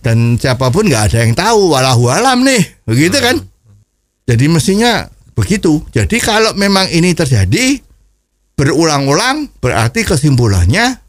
[0.00, 3.36] Dan siapa pun nggak ada yang tahu, walau alam nih, begitu kan?
[4.24, 5.84] Jadi mestinya begitu.
[5.92, 7.80] Jadi kalau memang ini terjadi
[8.56, 11.00] berulang-ulang, berarti kesimpulannya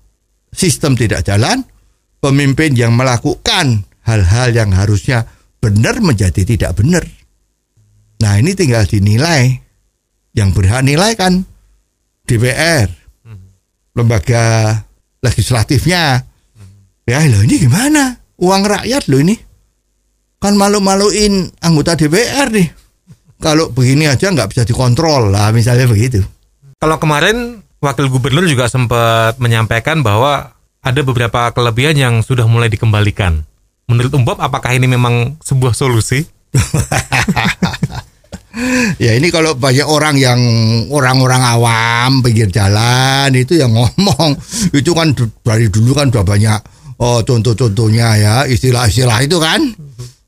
[0.54, 1.64] sistem tidak jalan,
[2.24, 5.28] pemimpin yang melakukan hal-hal yang harusnya
[5.60, 7.04] benar menjadi tidak benar.
[8.24, 9.60] Nah ini tinggal dinilai.
[10.34, 11.46] Yang berhak nilai kan
[12.26, 12.90] DPR,
[13.94, 14.82] lembaga
[15.22, 16.26] legislatifnya.
[17.06, 18.18] Ya loh ini gimana?
[18.42, 19.38] Uang rakyat loh ini.
[20.42, 22.83] Kan malu-maluin anggota DPR nih.
[23.44, 26.24] Kalau begini aja nggak bisa dikontrol lah misalnya begitu.
[26.80, 33.44] Kalau kemarin wakil gubernur juga sempat menyampaikan bahwa ada beberapa kelebihan yang sudah mulai dikembalikan.
[33.92, 36.24] Menurut Om Bob, apakah ini memang sebuah solusi?
[39.02, 40.38] Ya ini kalau banyak orang yang
[40.94, 44.38] orang-orang awam pinggir jalan itu yang ngomong
[44.78, 45.10] itu kan
[45.42, 46.62] dari dulu kan udah banyak
[47.02, 49.74] oh contoh-contohnya ya istilah-istilah itu kan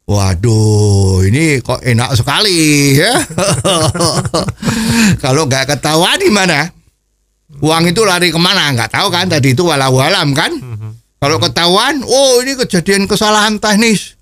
[0.06, 3.10] Waduh, ini kok enak sekali ya.
[5.24, 6.70] Kalau nggak ketahuan gimana?
[7.58, 8.70] Uang itu lari ke mana?
[8.70, 9.26] Nggak tahu kan?
[9.26, 10.54] Tadi itu walau alam kan?
[11.18, 14.14] Kalau ketahuan, oh ini kejadian kesalahan teknis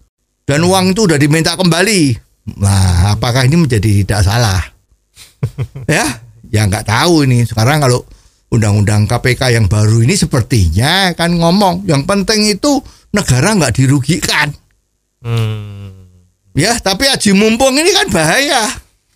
[0.47, 2.15] dan uang itu udah diminta kembali.
[2.63, 4.63] Nah, apakah ini menjadi tidak salah?
[5.91, 6.05] ya,
[6.47, 7.43] ya nggak tahu ini.
[7.43, 8.07] Sekarang kalau
[8.55, 12.79] undang-undang KPK yang baru ini sepertinya kan ngomong yang penting itu
[13.11, 14.62] negara nggak dirugikan.
[15.23, 16.11] Hmm.
[16.53, 18.67] Ya, tapi aji mumpung ini kan bahaya.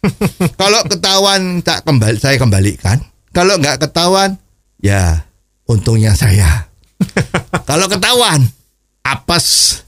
[0.61, 2.97] Kalau ketahuan tak kembali saya kembalikan.
[3.35, 4.39] Kalau nggak ketahuan,
[4.81, 5.27] ya
[5.69, 6.71] untungnya saya.
[7.69, 8.47] Kalau ketahuan,
[9.05, 9.81] apes.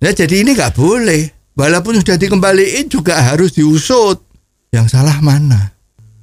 [0.00, 1.28] Ya jadi ini nggak boleh.
[1.54, 4.24] Walaupun sudah dikembaliin juga harus diusut.
[4.72, 5.76] Yang salah mana?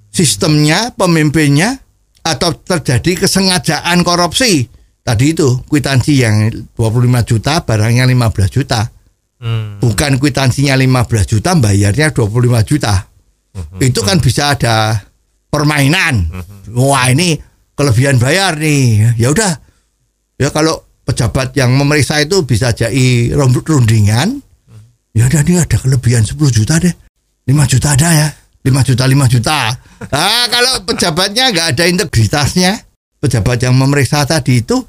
[0.09, 1.77] Sistemnya, pemimpinnya,
[2.25, 4.65] atau terjadi kesengajaan korupsi.
[5.07, 8.91] Tadi itu kwitansi yang 25 juta, barangnya 15 juta.
[9.39, 9.79] Hmm.
[9.79, 13.07] Bukan kwitansinya 15 juta, bayarnya 25 juta.
[13.79, 14.99] Itu kan bisa ada
[15.47, 16.27] permainan.
[16.75, 17.39] Wah ini
[17.71, 19.15] kelebihan bayar nih.
[19.15, 19.53] Ya udah.
[20.37, 24.43] Ya kalau pejabat yang memeriksa itu bisa jadi rundingan.
[25.15, 26.93] Ya udah ini ada kelebihan 10 juta deh.
[27.47, 28.27] 5 juta ada ya.
[28.61, 29.57] 5 juta 5 juta.
[30.11, 32.83] Ah kalau pejabatnya nggak ada integritasnya,
[33.17, 34.81] pejabat yang memeriksa tadi itu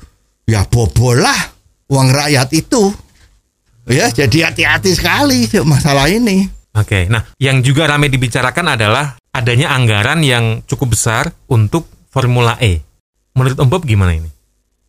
[0.49, 1.41] ya bobol lah
[1.89, 2.93] uang rakyat itu.
[3.89, 6.45] Ya jadi hati-hati sekali masalah ini.
[6.77, 12.85] Oke, nah yang juga ramai dibicarakan adalah adanya anggaran yang cukup besar untuk Formula E.
[13.33, 14.29] Menurut Om Bob gimana ini?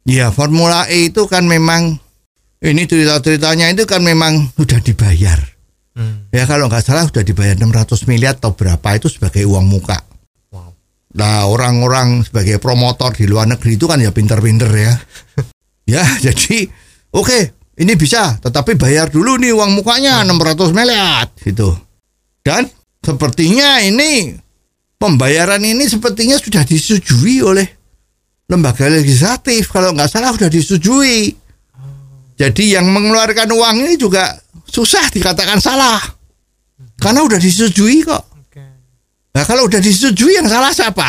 [0.03, 1.95] Ya Formula E itu kan memang
[2.59, 5.39] ini cerita-ceritanya itu kan memang sudah dibayar.
[5.95, 6.27] Hmm.
[6.35, 10.08] Ya kalau nggak salah sudah dibayar 600 miliar atau berapa itu sebagai uang muka.
[11.09, 14.93] Nah orang-orang sebagai promotor di luar negeri itu kan ya pinter-pinter ya.
[15.97, 16.69] ya jadi
[17.17, 17.39] oke
[17.81, 21.73] ini bisa tetapi bayar dulu nih uang mukanya 600 miliar gitu.
[22.45, 22.69] Dan
[23.01, 24.37] sepertinya ini
[24.99, 27.67] pembayaran ini sepertinya sudah disetujui oleh
[28.49, 31.33] lembaga legislatif kalau nggak salah sudah disetujui.
[32.39, 35.99] Jadi yang mengeluarkan uang ini juga susah dikatakan salah.
[36.99, 38.28] Karena udah disetujui kok.
[39.35, 41.05] Nah kalau udah disetujui yang salah siapa?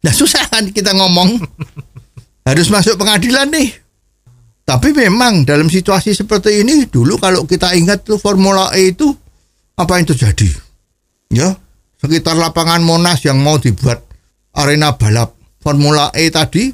[0.00, 1.40] Nah susah kan kita ngomong.
[2.46, 3.68] Harus masuk pengadilan nih.
[4.64, 9.10] Tapi memang dalam situasi seperti ini dulu kalau kita ingat tuh Formula E itu
[9.74, 10.46] apa yang terjadi?
[11.30, 11.58] Ya,
[11.98, 14.02] sekitar lapangan Monas yang mau dibuat
[14.54, 16.70] arena balap Formula E tadi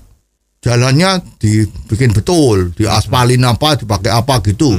[0.61, 4.77] jalannya dibikin betul, diaspalin apa, dipakai apa gitu.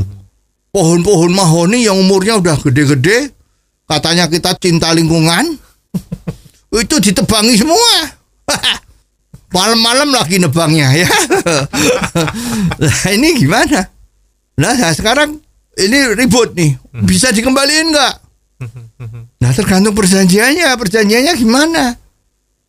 [0.69, 3.33] Pohon-pohon mahoni yang umurnya udah gede-gede,
[3.87, 5.55] katanya kita cinta lingkungan,
[6.83, 7.95] itu ditebangi semua.
[9.55, 11.09] Malam-malam lagi nebangnya ya.
[12.83, 13.87] Nah ini gimana?
[14.59, 15.39] Nah nah, sekarang
[15.79, 16.75] ini ribut nih,
[17.07, 18.15] bisa dikembaliin nggak?
[19.39, 21.95] Nah tergantung perjanjiannya, perjanjiannya gimana?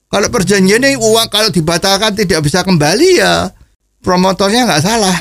[0.09, 3.53] Kalau perjanjiannya uang kalau dibatalkan tidak bisa kembali ya
[4.01, 5.17] promotornya nggak salah.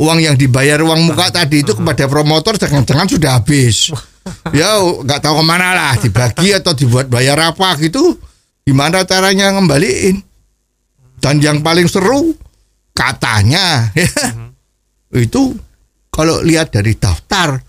[0.00, 3.92] Uang yang dibayar uang muka tadi itu kepada promotor jangan-jangan sudah habis.
[4.52, 8.18] Ya nggak tahu ke mana lah dibagi atau dibuat bayar apa gitu.
[8.64, 10.20] Gimana caranya ngembaliin?
[11.20, 12.32] Dan yang paling seru
[12.96, 14.08] katanya ya,
[15.16, 15.52] itu
[16.12, 17.60] kalau lihat dari daftar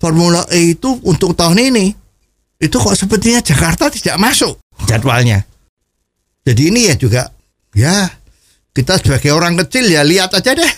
[0.00, 1.86] Formula E itu untuk tahun ini
[2.60, 5.44] itu kok sepertinya Jakarta tidak masuk jadwalnya.
[6.44, 7.28] Jadi ini ya juga
[7.76, 8.08] ya
[8.72, 10.72] kita sebagai orang kecil ya lihat aja deh.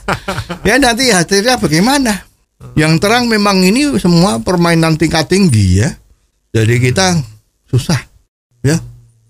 [0.68, 2.31] ya nanti hasilnya bagaimana.
[2.72, 5.90] Yang terang memang ini semua permainan tingkat tinggi ya.
[6.52, 7.16] Jadi kita
[7.68, 8.00] susah
[8.64, 8.76] ya.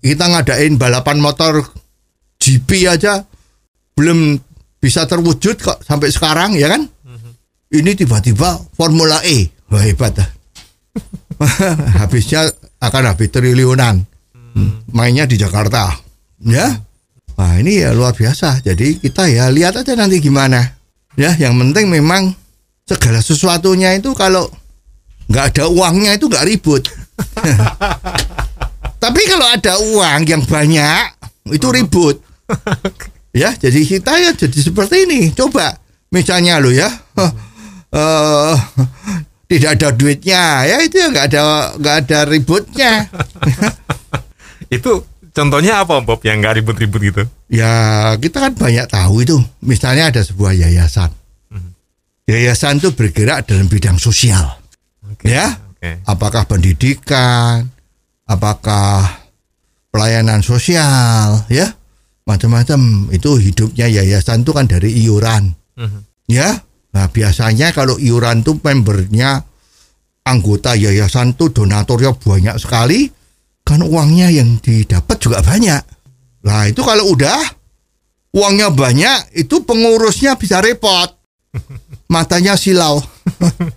[0.03, 1.63] Kita ngadain balapan motor
[2.39, 3.23] GP aja
[3.95, 4.35] belum
[4.83, 6.83] bisa terwujud kok sampai sekarang ya kan?
[7.73, 9.49] Ini tiba-tiba Formula E.
[9.73, 10.29] Wah hebat dah.
[12.03, 12.45] Habisnya
[12.77, 14.05] akan habis triliunan.
[14.53, 15.89] Hmm, Mainnya di Jakarta.
[16.45, 16.69] Ya.
[17.33, 18.61] Wah ini ya luar biasa.
[18.61, 20.61] Jadi kita ya lihat aja nanti gimana.
[21.17, 22.37] Ya yang penting memang
[22.83, 24.47] segala sesuatunya itu kalau
[25.31, 26.83] nggak ada uangnya itu nggak ribut.
[29.03, 31.03] Tapi kalau ada uang yang banyak
[31.51, 32.17] itu ribut.
[33.33, 35.33] Ya, jadi kita ya jadi seperti ini.
[35.33, 35.73] Coba
[36.13, 36.85] misalnya lo ya.
[37.89, 38.55] eh,
[39.53, 41.41] tidak ada duitnya ya itu ya nggak ada
[41.77, 43.05] nggak ada ributnya
[44.73, 47.23] Itu contohnya apa Bob yang nggak ribut-ribut gitu?
[47.53, 51.13] ya kita kan banyak tahu itu misalnya ada sebuah yayasan
[52.25, 54.59] yayasan itu bergerak dalam bidang sosial
[55.05, 55.27] Oke.
[55.27, 55.99] ya Oke.
[56.07, 57.67] apakah pendidikan
[58.23, 59.03] apakah
[59.91, 61.67] pelayanan sosial ya
[62.23, 65.99] macam-macam itu hidupnya yayasan itu kan dari iuran Mhm.
[66.29, 66.49] ya
[66.93, 69.41] nah biasanya kalau iuran tuh membernya
[70.23, 73.11] anggota yayasan tuh donaturnya banyak sekali
[73.63, 75.79] kan uangnya yang didapat juga banyak.
[76.43, 77.39] Nah itu kalau udah
[78.35, 81.09] uangnya banyak itu pengurusnya bisa repot.
[82.13, 83.01] Matanya silau.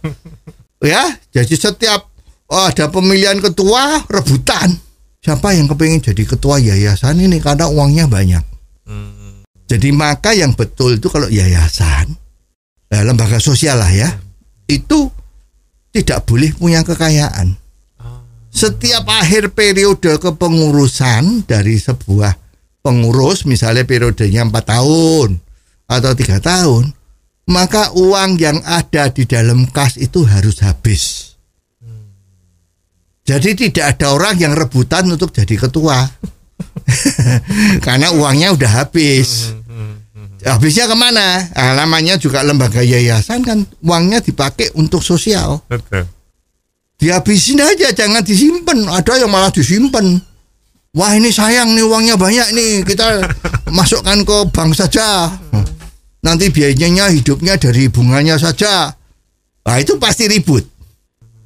[0.84, 2.12] ya, jadi setiap
[2.52, 4.76] oh, ada pemilihan ketua rebutan.
[5.24, 8.44] Siapa yang kepingin jadi ketua yayasan ini karena uangnya banyak.
[9.66, 12.14] Jadi maka yang betul itu kalau yayasan,
[12.86, 14.06] eh, lembaga sosial lah ya,
[14.70, 15.10] itu
[15.90, 17.58] tidak boleh punya kekayaan.
[18.54, 22.38] Setiap akhir periode kepengurusan dari sebuah
[22.80, 25.42] pengurus, misalnya periodenya empat tahun
[25.90, 26.94] atau tiga tahun,
[27.46, 31.34] maka uang yang ada di dalam kas itu harus habis.
[33.26, 35.98] Jadi tidak ada orang yang rebutan untuk jadi ketua.
[37.86, 39.50] Karena uangnya udah habis.
[40.46, 41.42] Habisnya ke mana?
[41.50, 45.58] Nah, namanya juga lembaga yayasan kan uangnya dipakai untuk sosial.
[45.66, 46.06] Betul.
[47.02, 48.86] Dihabisin aja, jangan disimpan.
[48.86, 50.22] Ada yang malah disimpan.
[50.96, 53.26] Wah ini sayang nih uangnya banyak nih kita
[53.76, 55.28] masukkan ke bank saja.
[56.26, 58.90] Nanti biayanya hidupnya dari bunganya saja.
[59.62, 60.66] Nah itu pasti ribut.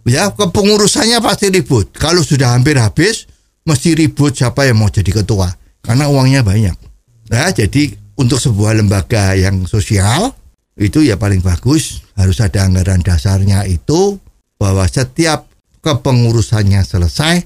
[0.08, 1.92] Ya kepengurusannya pasti ribut.
[1.92, 3.28] Kalau sudah hampir habis,
[3.68, 5.52] mesti ribut siapa yang mau jadi ketua.
[5.84, 6.76] Karena uangnya banyak.
[7.28, 10.32] Nah jadi untuk sebuah lembaga yang sosial
[10.80, 14.16] itu ya paling bagus harus ada anggaran dasarnya itu
[14.56, 15.44] bahwa setiap
[15.84, 17.44] kepengurusannya selesai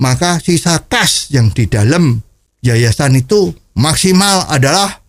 [0.00, 2.20] maka sisa kas yang di dalam
[2.64, 5.04] yayasan itu maksimal adalah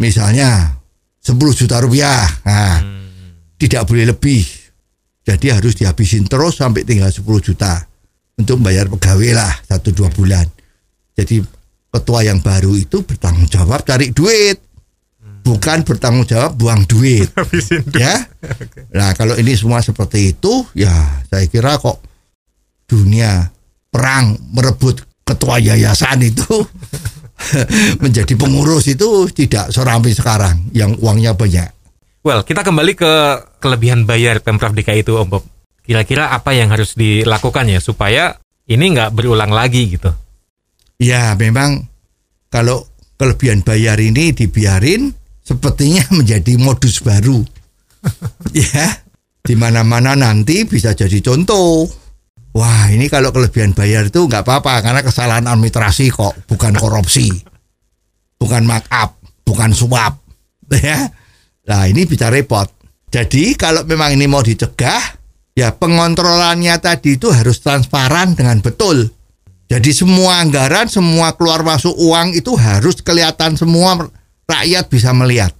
[0.00, 0.81] misalnya
[1.22, 2.26] 10 juta rupiah.
[2.42, 2.82] Nah,
[3.54, 4.42] tidak boleh lebih.
[5.22, 7.86] Jadi harus dihabisin terus sampai tinggal 10 juta
[8.34, 10.42] untuk membayar pegawai lah satu dua bulan.
[11.14, 11.38] Jadi
[11.92, 14.58] ketua yang baru itu bertanggung jawab cari duit.
[15.42, 17.30] Bukan bertanggung jawab buang duit.
[17.94, 18.18] Ya?
[18.98, 20.92] Nah kalau ini semua seperti itu ya
[21.30, 22.02] saya kira kok
[22.90, 23.48] dunia
[23.88, 26.44] perang merebut ketua yayasan itu
[28.04, 31.70] menjadi pengurus itu tidak seramai sekarang yang uangnya banyak
[32.22, 33.12] Well, kita kembali ke
[33.58, 35.42] kelebihan bayar Pemprov DKI itu Om Bob.
[35.82, 38.38] Kira-kira apa yang harus dilakukan ya supaya
[38.70, 40.14] ini nggak berulang lagi gitu.
[41.02, 41.90] Ya, memang
[42.46, 42.86] kalau
[43.18, 45.10] kelebihan bayar ini dibiarin
[45.42, 47.42] sepertinya menjadi modus baru.
[48.54, 49.02] ya,
[49.42, 51.90] di mana-mana nanti bisa jadi contoh.
[52.52, 57.32] Wah, ini kalau kelebihan bayar itu nggak apa-apa karena kesalahan administrasi kok, bukan korupsi.
[58.36, 60.20] Bukan markup, bukan suap.
[60.72, 61.04] Ya.
[61.68, 62.64] Nah, ini bisa repot.
[63.12, 65.04] Jadi, kalau memang ini mau dicegah,
[65.52, 69.12] ya pengontrolannya tadi itu harus transparan dengan betul.
[69.68, 74.04] Jadi semua anggaran, semua keluar masuk uang itu harus kelihatan semua
[74.44, 75.52] rakyat bisa melihat.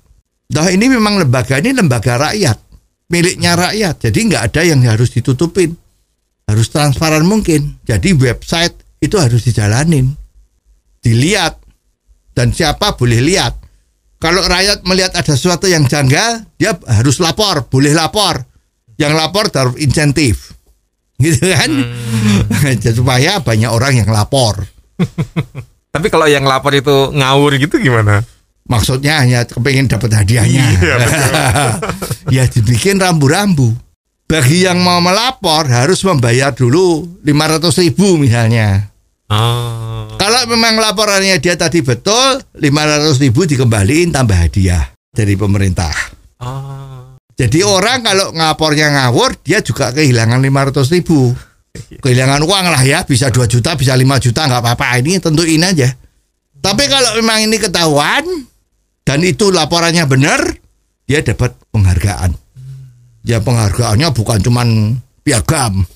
[0.52, 2.60] Nah ini memang lembaga ini lembaga rakyat,
[3.08, 4.04] miliknya rakyat.
[4.04, 5.72] Jadi nggak ada yang harus ditutupin,
[6.52, 7.80] harus transparan mungkin.
[7.88, 10.12] Jadi website itu harus dijalanin,
[11.00, 11.58] dilihat.
[12.32, 13.56] Dan siapa boleh lihat.
[14.16, 18.40] Kalau rakyat melihat ada sesuatu yang janggal, dia harus lapor, boleh lapor.
[18.96, 20.54] Yang lapor taruh insentif.
[21.22, 21.70] Gitu kan?
[22.98, 24.64] Supaya banyak orang yang lapor.
[25.92, 28.24] Tapi kalau yang lapor itu ngawur gitu gimana?
[28.72, 30.64] maksudnya hanya kepengen dapat hadiahnya.
[30.78, 30.94] Iya,
[32.40, 33.74] ya dibikin rambu-rambu
[34.32, 38.88] bagi yang mau melapor harus membayar dulu 500 ribu misalnya.
[39.32, 40.12] Oh.
[40.20, 45.92] kalau memang laporannya dia tadi betul 500 ribu dikembaliin tambah hadiah dari pemerintah.
[46.40, 47.16] Oh.
[47.36, 51.36] jadi orang kalau ngapornya ngawur dia juga kehilangan 500 ribu.
[51.72, 54.96] Kehilangan uang lah ya bisa 2 juta bisa 5 juta nggak apa-apa.
[55.00, 55.92] Ini tentuin aja.
[56.60, 58.24] Tapi kalau memang ini ketahuan
[59.04, 60.40] dan itu laporannya benar
[61.08, 62.41] dia dapat penghargaan
[63.22, 64.68] ya penghargaannya bukan cuman
[65.22, 65.86] piagam.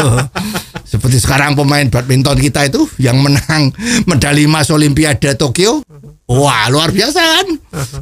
[0.90, 3.70] Seperti sekarang pemain badminton kita itu yang menang
[4.08, 5.84] medali emas Olimpiade Tokyo.
[6.26, 7.46] Wah luar biasa kan?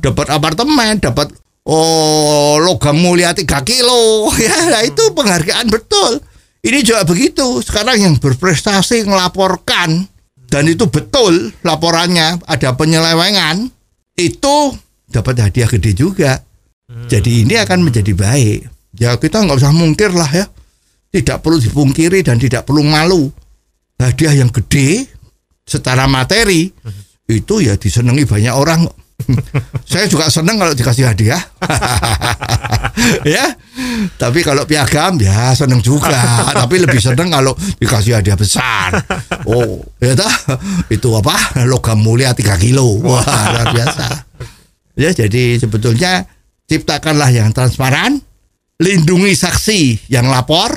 [0.01, 1.29] Dapat apartemen dapat
[1.69, 4.31] oh logam mulia 3 kilo.
[4.41, 6.23] Ya nah, itu penghargaan betul.
[6.65, 7.61] Ini juga begitu.
[7.63, 10.09] Sekarang yang berprestasi melaporkan
[10.49, 13.69] dan itu betul laporannya ada penyelewengan
[14.17, 14.57] itu
[15.09, 16.41] dapat hadiah gede juga
[16.89, 18.61] jadi ini akan menjadi baik.
[18.97, 20.49] Ya kita nggak usah mungkir lah ya.
[21.13, 23.29] Tidak perlu dipungkiri dan tidak perlu malu.
[24.01, 25.05] Hadiah yang gede
[25.69, 26.73] secara materi
[27.29, 28.89] itu ya disenangi banyak orang
[29.91, 31.43] saya juga senang kalau dikasih hadiah.
[33.23, 33.55] Ya
[34.19, 36.19] tapi kalau piagam ya senang juga.
[36.67, 38.91] Tapi lebih senang kalau dikasih hadiah besar.
[39.47, 40.35] Oh ya toh?
[40.91, 41.63] itu apa?
[41.63, 42.99] Logam mulia 3 kilo.
[43.07, 44.07] Wah luar biasa.
[44.99, 46.27] Ya jadi sebetulnya
[46.69, 48.21] ciptakanlah yang transparan,
[48.79, 50.71] lindungi saksi yang lapor.